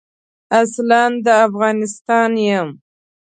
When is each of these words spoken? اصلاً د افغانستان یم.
اصلاً 0.61 1.01
د 1.25 1.27
افغانستان 1.47 2.31
یم. 2.47 2.69